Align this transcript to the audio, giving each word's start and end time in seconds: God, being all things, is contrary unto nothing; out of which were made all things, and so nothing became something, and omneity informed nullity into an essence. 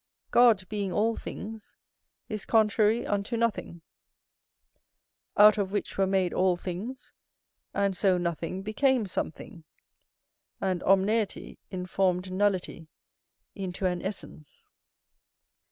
God, 0.31 0.67
being 0.67 0.91
all 0.91 1.15
things, 1.15 1.75
is 2.27 2.47
contrary 2.47 3.05
unto 3.05 3.37
nothing; 3.37 3.83
out 5.37 5.59
of 5.59 5.71
which 5.71 5.95
were 5.95 6.07
made 6.07 6.33
all 6.33 6.57
things, 6.57 7.13
and 7.71 7.95
so 7.95 8.17
nothing 8.17 8.63
became 8.63 9.05
something, 9.05 9.63
and 10.59 10.81
omneity 10.81 11.59
informed 11.69 12.31
nullity 12.31 12.87
into 13.53 13.85
an 13.85 14.01
essence. 14.01 14.63